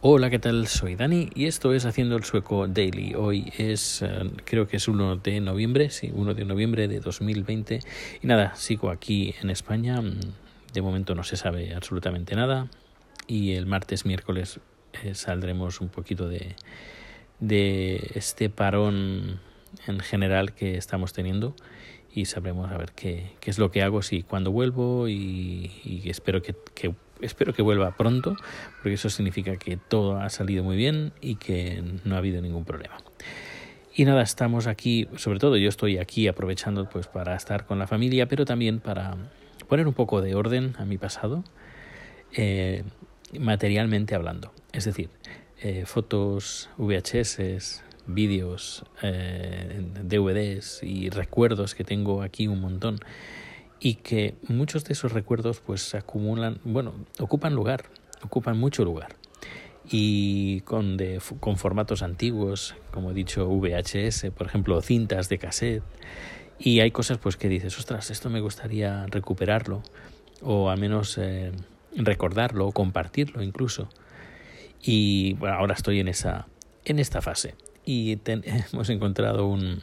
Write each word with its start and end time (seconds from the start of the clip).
Hola, 0.00 0.30
¿qué 0.30 0.38
tal? 0.38 0.68
Soy 0.68 0.94
Dani 0.94 1.28
y 1.34 1.46
esto 1.46 1.74
es 1.74 1.84
Haciendo 1.84 2.14
el 2.14 2.22
Sueco 2.22 2.68
Daily. 2.68 3.14
Hoy 3.16 3.52
es, 3.58 4.00
eh, 4.02 4.30
creo 4.44 4.68
que 4.68 4.76
es 4.76 4.86
1 4.86 5.16
de 5.16 5.40
noviembre, 5.40 5.90
sí, 5.90 6.12
1 6.14 6.34
de 6.34 6.44
noviembre 6.44 6.86
de 6.86 7.00
2020. 7.00 7.80
Y 8.22 8.26
nada, 8.28 8.54
sigo 8.54 8.90
aquí 8.90 9.34
en 9.42 9.50
España. 9.50 10.00
De 10.72 10.82
momento 10.82 11.16
no 11.16 11.24
se 11.24 11.36
sabe 11.36 11.74
absolutamente 11.74 12.36
nada. 12.36 12.68
Y 13.26 13.54
el 13.54 13.66
martes, 13.66 14.06
miércoles 14.06 14.60
eh, 15.02 15.16
saldremos 15.16 15.80
un 15.80 15.88
poquito 15.88 16.28
de, 16.28 16.54
de 17.40 18.12
este 18.14 18.50
parón 18.50 19.40
en 19.88 19.98
general 19.98 20.54
que 20.54 20.76
estamos 20.76 21.12
teniendo 21.12 21.56
y 22.14 22.26
sabremos 22.26 22.70
a 22.70 22.78
ver 22.78 22.92
qué, 22.92 23.32
qué 23.40 23.50
es 23.50 23.58
lo 23.58 23.72
que 23.72 23.82
hago, 23.82 24.02
si 24.02 24.22
cuando 24.22 24.52
vuelvo 24.52 25.08
y, 25.08 25.72
y 25.82 26.08
espero 26.08 26.40
que 26.40 26.54
espero 27.20 27.52
que 27.52 27.62
vuelva 27.62 27.96
pronto, 27.96 28.36
porque 28.82 28.94
eso 28.94 29.10
significa 29.10 29.56
que 29.56 29.76
todo 29.76 30.20
ha 30.20 30.28
salido 30.30 30.64
muy 30.64 30.76
bien 30.76 31.12
y 31.20 31.36
que 31.36 31.82
no 32.04 32.14
ha 32.14 32.18
habido 32.18 32.40
ningún 32.40 32.64
problema. 32.64 32.96
Y 33.94 34.04
nada, 34.04 34.22
estamos 34.22 34.66
aquí, 34.66 35.08
sobre 35.16 35.40
todo 35.40 35.56
yo 35.56 35.68
estoy 35.68 35.98
aquí 35.98 36.28
aprovechando 36.28 36.88
pues 36.88 37.08
para 37.08 37.34
estar 37.34 37.66
con 37.66 37.78
la 37.78 37.86
familia, 37.86 38.28
pero 38.28 38.44
también 38.44 38.78
para 38.78 39.16
poner 39.68 39.88
un 39.88 39.94
poco 39.94 40.22
de 40.22 40.34
orden 40.34 40.74
a 40.78 40.84
mi 40.84 40.98
pasado, 40.98 41.42
eh, 42.32 42.84
materialmente 43.38 44.14
hablando. 44.14 44.52
Es 44.72 44.84
decir, 44.84 45.10
eh, 45.60 45.84
fotos, 45.86 46.70
VHS, 46.78 47.82
vídeos, 48.06 48.84
eh, 49.02 49.84
DVDs 50.04 50.82
y 50.82 51.10
recuerdos 51.10 51.74
que 51.74 51.84
tengo 51.84 52.22
aquí 52.22 52.48
un 52.48 52.60
montón 52.60 53.00
y 53.80 53.94
que 53.94 54.34
muchos 54.48 54.84
de 54.84 54.92
esos 54.92 55.12
recuerdos 55.12 55.60
pues 55.60 55.82
se 55.82 55.98
acumulan, 55.98 56.60
bueno, 56.64 56.94
ocupan 57.18 57.54
lugar, 57.54 57.84
ocupan 58.22 58.58
mucho 58.58 58.84
lugar. 58.84 59.14
Y 59.90 60.60
con, 60.62 60.98
con 61.40 61.56
formatos 61.56 62.02
antiguos, 62.02 62.74
como 62.92 63.12
he 63.12 63.14
dicho, 63.14 63.48
VHS, 63.48 64.26
por 64.36 64.46
ejemplo, 64.46 64.80
cintas 64.82 65.28
de 65.28 65.38
cassette. 65.38 65.82
Y 66.58 66.80
hay 66.80 66.90
cosas 66.90 67.18
pues 67.18 67.36
que 67.36 67.48
dices, 67.48 67.78
ostras, 67.78 68.10
esto 68.10 68.28
me 68.28 68.40
gustaría 68.40 69.06
recuperarlo, 69.06 69.82
o 70.42 70.68
al 70.68 70.78
menos 70.78 71.16
eh, 71.16 71.52
recordarlo, 71.96 72.66
o 72.66 72.72
compartirlo 72.72 73.42
incluso. 73.42 73.88
Y 74.82 75.36
ahora 75.46 75.74
estoy 75.74 76.00
en, 76.00 76.08
esa, 76.08 76.48
en 76.84 76.98
esta 76.98 77.22
fase. 77.22 77.54
Y 77.86 78.18
hemos 78.26 78.90
encontrado 78.90 79.46
un, 79.46 79.80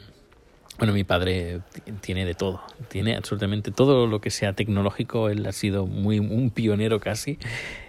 bueno, 0.78 0.92
mi 0.92 1.04
padre 1.04 1.60
tiene 2.02 2.26
de 2.26 2.34
todo, 2.34 2.60
tiene 2.88 3.16
absolutamente 3.16 3.70
todo 3.70 4.06
lo 4.06 4.20
que 4.20 4.30
sea 4.30 4.52
tecnológico. 4.52 5.30
Él 5.30 5.46
ha 5.46 5.52
sido 5.52 5.86
muy 5.86 6.18
un 6.18 6.50
pionero 6.50 7.00
casi 7.00 7.38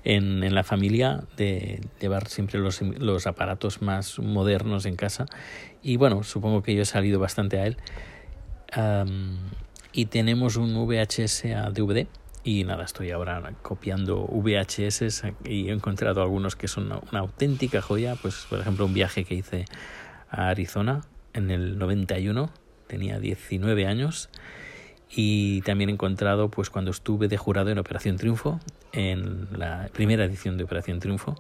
en, 0.05 0.41
en 0.44 0.55
la 0.55 0.63
familia 0.63 1.23
de 1.35 1.81
llevar 1.99 2.29
siempre 2.29 2.59
los, 2.59 2.81
los, 2.81 3.27
aparatos 3.27 3.81
más 3.81 4.19
modernos 4.19 4.85
en 4.85 4.95
casa. 4.95 5.25
Y 5.83 5.97
bueno, 5.97 6.23
supongo 6.23 6.63
que 6.63 6.75
yo 6.75 6.83
he 6.83 6.85
salido 6.85 7.19
bastante 7.19 7.59
a 7.59 7.67
él. 7.67 7.77
Um, 8.77 9.38
y 9.91 10.05
tenemos 10.05 10.55
un 10.55 10.73
VHS 10.88 11.45
a 11.45 11.72
DVD. 11.72 12.07
Y 12.45 12.63
nada, 12.63 12.85
estoy 12.85 13.11
ahora 13.11 13.51
copiando 13.61 14.25
VHS 14.27 15.23
y 15.44 15.67
he 15.67 15.73
encontrado 15.73 16.22
algunos 16.22 16.55
que 16.55 16.69
son 16.69 16.85
una, 16.85 17.01
una 17.11 17.19
auténtica 17.19 17.81
joya. 17.81 18.16
Pues, 18.16 18.45
por 18.49 18.61
ejemplo, 18.61 18.85
un 18.85 18.94
viaje 18.94 19.25
que 19.25 19.35
hice 19.35 19.66
a 20.29 20.47
Arizona 20.47 21.01
en 21.33 21.51
el 21.51 21.77
91 21.77 22.49
tenía 22.88 23.19
19 23.19 23.85
años 23.85 24.30
y 25.09 25.61
también 25.61 25.89
encontrado 25.89 26.49
pues 26.49 26.69
cuando 26.69 26.91
estuve 26.91 27.27
de 27.27 27.38
jurado 27.38 27.69
en 27.69 27.77
Operación 27.77 28.17
Triunfo, 28.17 28.59
en 28.91 29.47
la 29.57 29.89
primera 29.94 30.25
edición 30.25 30.57
de 30.57 30.63
Operación 30.63 30.99
Triunfo 30.99 31.35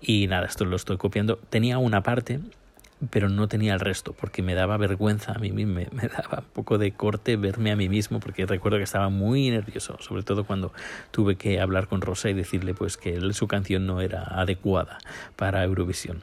y 0.00 0.26
nada, 0.26 0.46
esto 0.46 0.64
lo 0.64 0.76
estoy 0.76 0.96
copiando. 0.96 1.36
Tenía 1.48 1.78
una 1.78 2.02
parte, 2.02 2.40
pero 3.10 3.28
no 3.28 3.48
tenía 3.48 3.74
el 3.74 3.80
resto 3.80 4.12
porque 4.12 4.42
me 4.42 4.54
daba 4.54 4.76
vergüenza 4.76 5.32
a 5.32 5.38
mí 5.38 5.50
mismo, 5.50 5.74
me, 5.74 5.88
me 5.92 6.08
daba 6.08 6.40
un 6.40 6.52
poco 6.52 6.78
de 6.78 6.92
corte 6.92 7.36
verme 7.36 7.72
a 7.72 7.76
mí 7.76 7.88
mismo 7.88 8.20
porque 8.20 8.46
recuerdo 8.46 8.78
que 8.78 8.84
estaba 8.84 9.08
muy 9.08 9.50
nervioso, 9.50 9.96
sobre 10.00 10.22
todo 10.22 10.44
cuando 10.44 10.72
tuve 11.10 11.36
que 11.36 11.60
hablar 11.60 11.88
con 11.88 12.00
Rosa 12.00 12.30
y 12.30 12.34
decirle 12.34 12.74
pues 12.74 12.96
que 12.96 13.20
su 13.32 13.48
canción 13.48 13.86
no 13.86 14.00
era 14.00 14.22
adecuada 14.22 14.98
para 15.36 15.64
Eurovisión. 15.64 16.22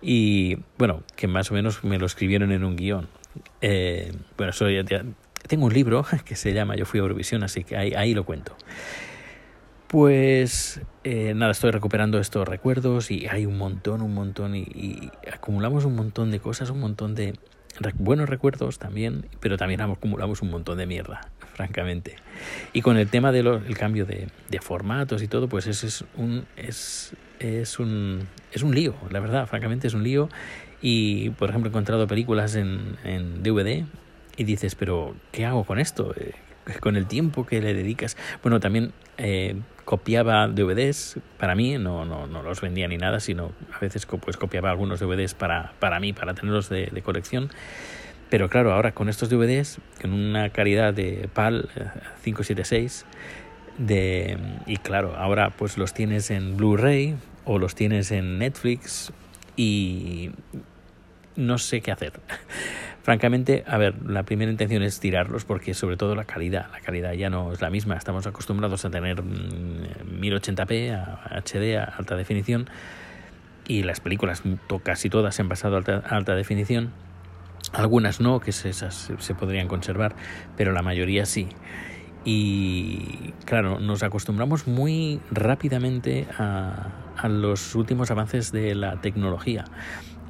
Y 0.00 0.58
bueno, 0.78 1.04
que 1.14 1.28
más 1.28 1.50
o 1.50 1.54
menos 1.54 1.84
me 1.84 1.98
lo 1.98 2.06
escribieron 2.06 2.50
en 2.50 2.64
un 2.64 2.76
guion 2.76 3.08
eh, 3.62 4.12
bueno, 4.36 4.52
soy, 4.52 4.84
tengo 5.46 5.66
un 5.66 5.72
libro 5.72 6.04
que 6.24 6.36
se 6.36 6.52
llama 6.52 6.76
Yo 6.76 6.84
fui 6.84 6.98
a 6.98 7.02
Eurovisión, 7.02 7.42
así 7.44 7.64
que 7.64 7.76
ahí, 7.76 7.94
ahí 7.94 8.12
lo 8.12 8.24
cuento. 8.24 8.56
Pues 9.86 10.80
eh, 11.04 11.34
nada, 11.34 11.52
estoy 11.52 11.70
recuperando 11.70 12.18
estos 12.18 12.48
recuerdos 12.48 13.10
y 13.10 13.26
hay 13.26 13.46
un 13.46 13.58
montón, 13.58 14.00
un 14.02 14.14
montón 14.14 14.56
y, 14.56 14.62
y, 14.62 15.10
acumulamos 15.32 15.84
un 15.84 15.94
montón 15.94 16.30
de 16.30 16.40
cosas, 16.40 16.70
un 16.70 16.80
montón 16.80 17.14
de 17.14 17.34
buenos 17.94 18.28
recuerdos 18.28 18.78
también, 18.78 19.26
pero 19.40 19.56
también 19.56 19.80
acumulamos 19.80 20.42
un 20.42 20.50
montón 20.50 20.78
de 20.78 20.86
mierda, 20.86 21.28
francamente. 21.54 22.16
Y 22.72 22.82
con 22.82 22.96
el 22.96 23.08
tema 23.08 23.32
del 23.32 23.64
de 23.66 23.74
cambio 23.74 24.06
de, 24.06 24.28
de, 24.48 24.60
formatos 24.60 25.22
y 25.22 25.28
todo, 25.28 25.48
pues 25.48 25.66
eso 25.66 25.86
es 25.86 26.04
un, 26.16 26.46
es, 26.56 27.12
es, 27.38 27.78
un, 27.78 28.26
es 28.52 28.62
un 28.62 28.74
lío, 28.74 28.94
la 29.10 29.20
verdad, 29.20 29.46
francamente 29.46 29.86
es 29.86 29.94
un 29.94 30.02
lío 30.02 30.28
y, 30.82 31.30
por 31.30 31.48
ejemplo, 31.48 31.68
he 31.68 31.70
encontrado 31.70 32.06
películas 32.06 32.56
en, 32.56 32.96
en 33.04 33.42
DVD 33.42 33.84
y 34.36 34.44
dices, 34.44 34.74
pero 34.74 35.14
¿qué 35.30 35.46
hago 35.46 35.64
con 35.64 35.78
esto? 35.78 36.12
Eh, 36.18 36.32
con 36.80 36.96
el 36.96 37.06
tiempo 37.06 37.46
que 37.46 37.60
le 37.60 37.72
dedicas. 37.74 38.16
Bueno, 38.42 38.60
también 38.60 38.92
eh, 39.18 39.56
copiaba 39.84 40.48
DVDs 40.48 41.18
para 41.38 41.54
mí, 41.54 41.78
no, 41.78 42.04
no, 42.04 42.26
no 42.26 42.42
los 42.42 42.60
vendía 42.60 42.88
ni 42.88 42.98
nada, 42.98 43.20
sino 43.20 43.52
a 43.72 43.78
veces 43.78 44.06
pues, 44.06 44.36
copiaba 44.36 44.70
algunos 44.70 45.00
DVDs 45.00 45.34
para, 45.34 45.72
para 45.78 46.00
mí, 46.00 46.12
para 46.12 46.34
tenerlos 46.34 46.68
de, 46.68 46.86
de 46.86 47.02
colección. 47.02 47.50
Pero 48.30 48.48
claro, 48.48 48.72
ahora 48.72 48.92
con 48.92 49.08
estos 49.08 49.28
DVDs, 49.28 49.78
con 50.00 50.12
una 50.12 50.50
calidad 50.50 50.94
de 50.94 51.28
PAL 51.32 51.68
576, 52.24 53.04
eh, 53.04 53.32
de, 53.78 54.38
y 54.66 54.76
claro, 54.78 55.14
ahora 55.16 55.50
pues 55.50 55.78
los 55.78 55.94
tienes 55.94 56.30
en 56.30 56.56
Blu-ray 56.56 57.16
o 57.44 57.58
los 57.58 57.74
tienes 57.74 58.10
en 58.10 58.38
Netflix 58.38 59.12
y 59.56 60.30
no 61.36 61.58
sé 61.58 61.80
qué 61.80 61.92
hacer. 61.92 62.12
Francamente, 63.02 63.64
a 63.66 63.78
ver, 63.78 64.00
la 64.06 64.22
primera 64.22 64.50
intención 64.50 64.84
es 64.84 65.00
tirarlos 65.00 65.44
porque 65.44 65.74
sobre 65.74 65.96
todo 65.96 66.14
la 66.14 66.24
calidad, 66.24 66.70
la 66.70 66.80
calidad 66.80 67.12
ya 67.14 67.30
no 67.30 67.52
es 67.52 67.60
la 67.60 67.68
misma. 67.68 67.96
Estamos 67.96 68.28
acostumbrados 68.28 68.84
a 68.84 68.90
tener 68.90 69.24
1080p, 69.24 70.94
a 70.94 71.40
HD, 71.40 71.78
a 71.78 71.84
alta 71.84 72.14
definición 72.14 72.68
y 73.66 73.82
las 73.82 74.00
películas 74.00 74.42
casi 74.84 75.08
todas 75.10 75.34
se 75.34 75.42
han 75.42 75.48
pasado 75.48 75.74
a 75.74 75.78
alta, 75.78 75.98
alta 76.08 76.34
definición. 76.36 76.92
Algunas 77.72 78.20
no, 78.20 78.38
que 78.38 78.50
esas 78.50 79.12
se 79.18 79.34
podrían 79.34 79.66
conservar, 79.66 80.14
pero 80.56 80.72
la 80.72 80.82
mayoría 80.82 81.26
sí. 81.26 81.48
Y 82.24 83.32
claro, 83.46 83.80
nos 83.80 84.04
acostumbramos 84.04 84.68
muy 84.68 85.20
rápidamente 85.32 86.28
a 86.38 87.28
los 87.28 87.74
últimos 87.74 88.12
avances 88.12 88.52
de 88.52 88.76
la 88.76 89.00
tecnología. 89.00 89.64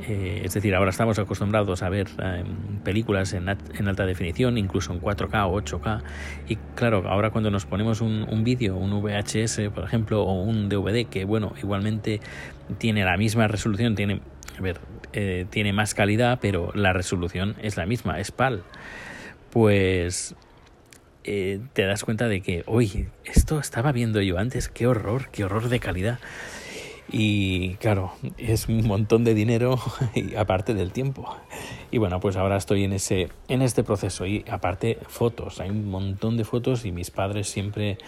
Eh, 0.09 0.43
es 0.45 0.55
decir, 0.55 0.75
ahora 0.75 0.91
estamos 0.91 1.19
acostumbrados 1.19 1.83
a 1.83 1.89
ver 1.89 2.09
eh, 2.23 2.45
películas 2.83 3.33
en, 3.35 3.49
alta 3.49 4.05
definición, 4.05 4.59
incluso 4.59 4.93
en 4.93 5.01
4K 5.01 5.47
o 5.47 5.61
8K. 5.61 6.03
Y 6.49 6.57
claro, 6.75 7.05
ahora 7.09 7.31
cuando 7.31 7.51
nos 7.51 7.67
ponemos 7.67 8.01
un, 8.01 8.27
un 8.29 8.43
vídeo, 8.43 8.77
un 8.77 8.91
VHS, 9.01 9.71
por 9.75 9.85
ejemplo, 9.85 10.23
o 10.23 10.43
un 10.43 10.69
DVD, 10.69 11.07
que 11.07 11.25
bueno, 11.25 11.55
igualmente 11.63 12.21
tiene 12.79 13.05
la 13.05 13.17
misma 13.17 13.47
resolución, 13.49 13.95
tiene, 13.95 14.21
a 14.59 14.63
ver, 14.63 14.81
eh, 15.13 15.47
tiene 15.51 15.73
más 15.73 15.95
calidad, 15.95 16.39
pero 16.41 16.73
la 16.75 16.93
resolución 16.93 17.55
es 17.63 17.77
la 17.77 17.87
misma, 17.87 18.19
es 18.19 18.31
PAL. 18.31 18.63
Pues 19.51 20.35
eh, 21.25 21.61
te 21.75 21.85
das 21.85 22.05
cuenta 22.05 22.29
de 22.29 22.41
que, 22.41 22.63
oye, 22.67 23.09
esto 23.25 23.61
estaba 23.61 23.93
viendo 23.93 24.21
yo 24.23 24.39
antes, 24.39 24.69
qué 24.69 24.87
horror, 24.87 25.29
qué 25.31 25.45
horror 25.45 25.69
de 25.69 25.81
calidad. 25.81 26.19
Y 27.13 27.75
claro, 27.75 28.13
es 28.39 28.69
un 28.69 28.87
montón 28.87 29.23
de 29.23 29.35
dinero 29.35 29.79
y 30.15 30.35
aparte 30.35 30.73
del 30.73 30.93
tiempo. 30.93 31.29
Y 31.91 31.99
bueno, 31.99 32.21
pues 32.21 32.37
ahora 32.37 32.57
estoy 32.57 32.85
en 32.85 32.95
ese 32.95 33.29
en 33.49 33.61
este 33.61 33.85
proceso 33.85 34.25
y 34.27 34.45
aparte 34.51 34.99
fotos, 35.09 35.61
hay 35.61 35.69
un 35.69 35.91
montón 35.91 36.39
de 36.39 36.45
fotos 36.45 36.87
y 36.87 36.93
mis 36.93 37.11
padres 37.11 37.49
siempre 37.49 37.99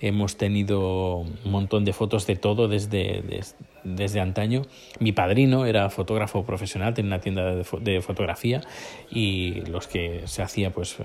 hemos 0.00 0.36
tenido 0.36 1.18
un 1.18 1.38
montón 1.44 1.84
de 1.84 1.92
fotos 1.92 2.26
de 2.26 2.36
todo 2.36 2.68
desde, 2.68 3.22
desde, 3.22 3.56
desde 3.84 4.20
antaño. 4.20 4.62
Mi 5.00 5.12
padrino 5.12 5.66
era 5.66 5.88
fotógrafo 5.90 6.44
profesional, 6.44 6.94
tenía 6.94 7.14
una 7.14 7.20
tienda 7.20 7.54
de, 7.54 7.64
de 7.80 8.00
fotografía 8.00 8.60
y 9.10 9.62
los 9.66 9.86
que 9.86 10.22
se 10.26 10.42
hacía 10.42 10.70
pues 10.70 10.96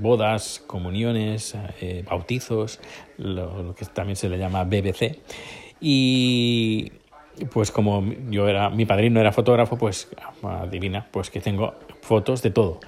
bodas, 0.00 0.62
comuniones, 0.66 1.56
eh, 1.80 2.04
bautizos, 2.08 2.80
lo, 3.18 3.62
lo 3.62 3.74
que 3.74 3.84
también 3.86 4.16
se 4.16 4.28
le 4.28 4.38
llama 4.38 4.64
BBC 4.64 5.18
y 5.82 6.92
pues 7.52 7.72
como 7.72 8.04
yo 8.30 8.48
era, 8.48 8.70
mi 8.70 8.86
padrino 8.86 9.20
era 9.20 9.32
fotógrafo, 9.32 9.76
pues 9.76 10.08
adivina, 10.42 11.08
pues 11.10 11.28
que 11.28 11.40
tengo 11.40 11.74
fotos 12.00 12.40
de 12.42 12.50
todo. 12.50 12.80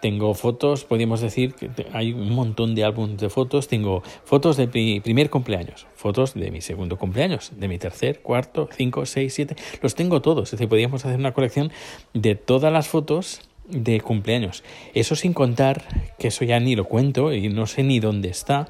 Tengo 0.00 0.32
fotos, 0.32 0.84
podríamos 0.84 1.20
decir 1.20 1.52
que 1.52 1.70
hay 1.92 2.14
un 2.14 2.32
montón 2.32 2.74
de 2.74 2.84
álbumes 2.84 3.18
de 3.18 3.28
fotos. 3.28 3.68
Tengo 3.68 4.02
fotos 4.24 4.56
de 4.56 4.66
mi 4.66 5.00
primer 5.00 5.28
cumpleaños, 5.28 5.86
fotos 5.94 6.32
de 6.32 6.50
mi 6.50 6.62
segundo 6.62 6.96
cumpleaños, 6.96 7.52
de 7.54 7.68
mi 7.68 7.76
tercer, 7.78 8.20
cuarto, 8.20 8.70
cinco, 8.74 9.04
seis, 9.04 9.34
siete. 9.34 9.56
Los 9.82 9.94
tengo 9.94 10.22
todos. 10.22 10.44
Es 10.44 10.52
decir, 10.52 10.70
podríamos 10.70 11.04
hacer 11.04 11.18
una 11.18 11.34
colección 11.34 11.70
de 12.14 12.34
todas 12.34 12.72
las 12.72 12.88
fotos 12.88 13.42
de 13.68 14.00
cumpleaños. 14.00 14.64
Eso 14.94 15.14
sin 15.16 15.34
contar, 15.34 15.82
que 16.18 16.28
eso 16.28 16.46
ya 16.46 16.58
ni 16.60 16.74
lo 16.76 16.86
cuento 16.86 17.34
y 17.34 17.50
no 17.50 17.66
sé 17.66 17.82
ni 17.82 18.00
dónde 18.00 18.30
está, 18.30 18.68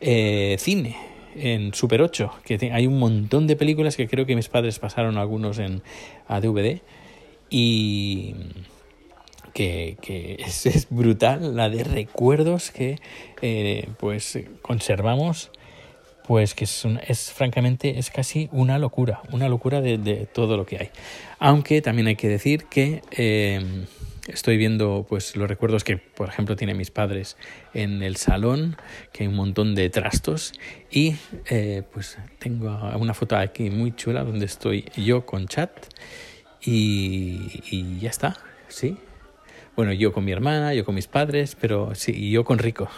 eh, 0.00 0.54
cine 0.60 1.07
en 1.40 1.74
Super 1.74 2.02
8, 2.02 2.32
que 2.44 2.70
hay 2.72 2.86
un 2.86 2.98
montón 2.98 3.46
de 3.46 3.56
películas 3.56 3.96
que 3.96 4.08
creo 4.08 4.26
que 4.26 4.36
mis 4.36 4.48
padres 4.48 4.78
pasaron 4.78 5.18
algunos 5.18 5.58
en 5.58 5.82
a 6.26 6.40
DVD 6.40 6.80
y 7.50 8.34
que, 9.52 9.96
es, 10.38 10.86
brutal 10.90 11.56
la 11.56 11.68
de 11.68 11.82
recuerdos 11.82 12.70
que 12.70 12.98
eh, 13.42 13.88
pues 13.98 14.38
conservamos 14.62 15.50
pues 16.26 16.54
que 16.54 16.64
es, 16.64 16.84
un, 16.84 17.00
es, 17.08 17.32
francamente 17.32 17.98
es 17.98 18.10
casi 18.10 18.50
una 18.52 18.78
locura 18.78 19.22
una 19.32 19.48
locura 19.48 19.80
de, 19.80 19.96
de, 19.96 20.26
todo 20.26 20.56
lo 20.56 20.66
que 20.66 20.76
hay. 20.76 20.90
Aunque 21.38 21.80
también 21.80 22.06
hay 22.06 22.16
que 22.16 22.28
decir 22.28 22.66
que 22.66 23.02
eh, 23.12 23.86
estoy 24.28 24.56
viendo 24.56 25.06
pues 25.08 25.36
los 25.36 25.48
recuerdos 25.48 25.84
que 25.84 25.96
por 25.96 26.28
ejemplo 26.28 26.56
tienen 26.56 26.76
mis 26.76 26.90
padres 26.90 27.36
en 27.74 28.02
el 28.02 28.16
salón 28.16 28.76
que 29.12 29.24
hay 29.24 29.28
un 29.28 29.34
montón 29.34 29.74
de 29.74 29.90
trastos 29.90 30.52
y 30.90 31.16
eh, 31.48 31.82
pues 31.92 32.18
tengo 32.38 32.68
una 32.98 33.14
foto 33.14 33.36
aquí 33.36 33.70
muy 33.70 33.94
chula 33.94 34.24
donde 34.24 34.46
estoy 34.46 34.84
yo 34.96 35.24
con 35.26 35.48
chat 35.48 35.70
y, 36.60 37.98
ya 38.00 38.10
está 38.10 38.36
sí 38.68 38.96
bueno 39.76 39.92
yo 39.92 40.12
con 40.12 40.24
mi 40.24 40.32
hermana 40.32 40.74
yo 40.74 40.84
con 40.84 40.94
mis 40.94 41.06
padres 41.06 41.56
pero 41.58 41.94
sí 41.94 42.12
y 42.14 42.30
yo 42.30 42.44
con 42.44 42.58
rico 42.58 42.88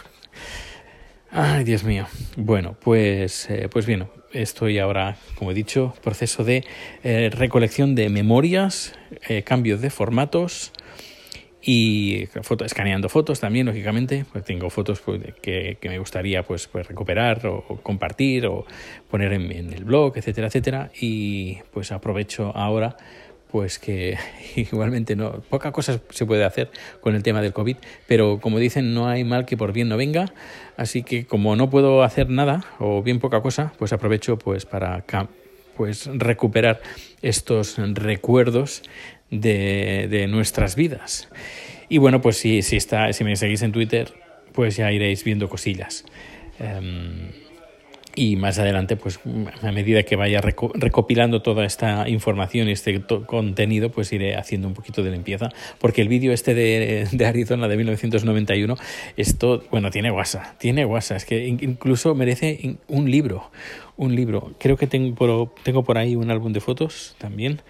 Ay, 1.33 1.63
Dios 1.63 1.85
mío. 1.85 2.07
Bueno, 2.35 2.75
pues, 2.77 3.49
eh, 3.49 3.69
pues 3.71 3.85
bien, 3.85 4.09
estoy 4.33 4.79
ahora, 4.79 5.15
como 5.35 5.51
he 5.51 5.53
dicho, 5.53 5.93
proceso 6.03 6.43
de 6.43 6.65
eh, 7.05 7.29
recolección 7.33 7.95
de 7.95 8.09
memorias, 8.09 8.93
cambios 9.45 9.79
de 9.79 9.89
formatos, 9.91 10.73
y 11.61 12.27
foto, 12.41 12.65
escaneando 12.65 13.07
fotos 13.09 13.39
también 13.39 13.67
lógicamente. 13.67 14.25
Pues 14.31 14.43
tengo 14.43 14.69
fotos 14.69 14.99
pues, 15.01 15.21
que, 15.41 15.77
que, 15.79 15.89
me 15.89 15.99
gustaría 15.99 16.43
pues, 16.43 16.67
pues 16.67 16.87
recuperar 16.87 17.45
o, 17.45 17.63
compartir 17.83 18.47
o 18.47 18.65
poner 19.09 19.33
en, 19.33 19.51
en, 19.51 19.73
el 19.73 19.83
blog 19.83 20.17
etcétera 20.17 20.47
etcétera. 20.47 20.91
Y 20.99 21.59
pues 21.71 21.91
aprovecho 21.91 22.55
ahora 22.55 22.97
pues 23.51 23.79
que 23.79 24.17
igualmente 24.55 25.15
no 25.15 25.41
poca 25.49 25.71
cosa 25.71 25.99
se 26.09 26.25
puede 26.25 26.45
hacer 26.45 26.71
con 27.01 27.15
el 27.15 27.23
tema 27.23 27.41
del 27.41 27.51
covid 27.51 27.75
pero 28.07 28.39
como 28.39 28.59
dicen 28.59 28.93
no 28.93 29.07
hay 29.07 29.23
mal 29.23 29.45
que 29.45 29.57
por 29.57 29.73
bien 29.73 29.89
no 29.89 29.97
venga. 29.97 30.33
Así 30.77 31.03
que 31.03 31.25
como 31.27 31.55
no 31.55 31.69
puedo 31.69 32.01
hacer 32.01 32.29
nada 32.29 32.63
o 32.79 33.03
bien 33.03 33.19
poca 33.19 33.41
cosa 33.41 33.73
pues 33.77 33.93
aprovecho 33.93 34.37
pues 34.37 34.65
para 34.65 35.05
pues 35.77 36.09
recuperar 36.13 36.81
estos 37.21 37.77
recuerdos 37.77 38.83
de, 39.31 40.27
nuestras 40.29 40.75
vidas. 40.75 41.29
Y 41.89 41.97
bueno, 41.97 42.21
pues 42.21 42.37
si, 42.37 42.61
si, 42.61 42.77
está, 42.77 43.11
si 43.13 43.23
me 43.23 43.35
seguís 43.35 43.63
en 43.63 43.71
Twitter, 43.71 44.13
pues 44.53 44.75
ya 44.75 44.91
iréis 44.91 45.23
viendo 45.23 45.49
cosillas. 45.49 46.05
Um, 46.59 47.31
y 48.13 48.35
más 48.35 48.59
adelante, 48.59 48.97
pues 48.97 49.19
a 49.61 49.71
medida 49.71 50.03
que 50.03 50.17
vaya 50.17 50.41
reco 50.41 50.71
recopilando 50.75 51.41
toda 51.41 51.65
esta 51.65 52.09
información 52.09 52.67
y 52.67 52.73
este 52.73 53.01
contenido, 53.25 53.89
pues 53.89 54.11
iré 54.11 54.35
haciendo 54.35 54.67
un 54.67 54.73
poquito 54.73 55.01
de 55.01 55.11
limpieza. 55.11 55.49
Porque 55.79 56.01
el 56.01 56.09
vídeo 56.09 56.33
este 56.33 56.53
de, 56.53 57.07
de, 57.09 57.25
Arizona 57.25 57.69
de 57.69 57.77
1991, 57.77 58.75
esto, 59.15 59.63
bueno, 59.71 59.91
tiene 59.91 60.11
guasa, 60.11 60.55
tiene 60.59 60.83
guasa. 60.83 61.15
Es 61.15 61.25
que 61.25 61.47
incluso 61.47 62.13
merece 62.13 62.77
un 62.89 63.09
libro, 63.09 63.49
un 63.95 64.13
libro. 64.13 64.51
Creo 64.59 64.75
que 64.75 64.87
tengo 64.87 65.15
por, 65.15 65.55
tengo 65.63 65.83
por 65.83 65.97
ahí 65.97 66.15
un 66.15 66.31
álbum 66.31 66.51
de 66.51 66.59
fotos 66.59 67.15
también. 67.17 67.61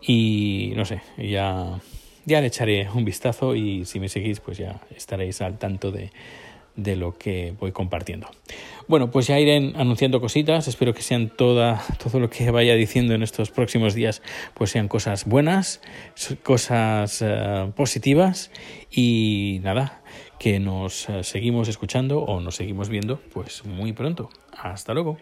Y 0.00 0.72
no 0.76 0.84
sé, 0.84 1.00
ya, 1.18 1.80
ya 2.24 2.40
le 2.40 2.46
echaré 2.48 2.88
un 2.94 3.04
vistazo 3.04 3.54
y 3.54 3.84
si 3.84 4.00
me 4.00 4.08
seguís, 4.08 4.40
pues 4.40 4.58
ya 4.58 4.80
estaréis 4.94 5.40
al 5.40 5.58
tanto 5.58 5.90
de, 5.90 6.10
de 6.76 6.94
lo 6.96 7.16
que 7.16 7.54
voy 7.58 7.72
compartiendo. 7.72 8.28
Bueno, 8.86 9.10
pues 9.10 9.26
ya 9.26 9.40
iré 9.40 9.72
anunciando 9.74 10.20
cositas, 10.20 10.68
espero 10.68 10.94
que 10.94 11.02
sean 11.02 11.30
toda, 11.30 11.82
todo 12.02 12.20
lo 12.20 12.30
que 12.30 12.50
vaya 12.50 12.74
diciendo 12.74 13.14
en 13.14 13.22
estos 13.22 13.50
próximos 13.50 13.94
días, 13.94 14.22
pues 14.54 14.70
sean 14.70 14.86
cosas 14.86 15.24
buenas, 15.24 15.80
cosas 16.44 17.22
uh, 17.22 17.72
positivas 17.72 18.52
y 18.90 19.60
nada, 19.64 20.02
que 20.38 20.60
nos 20.60 21.08
uh, 21.08 21.24
seguimos 21.24 21.68
escuchando 21.68 22.20
o 22.20 22.40
nos 22.40 22.54
seguimos 22.56 22.88
viendo 22.88 23.20
pues 23.32 23.64
muy 23.64 23.92
pronto. 23.92 24.30
Hasta 24.52 24.94
luego. 24.94 25.18